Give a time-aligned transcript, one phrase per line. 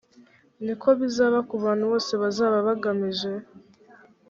[0.63, 3.31] ni ko bizaba ku bantu bose bazaba bagamije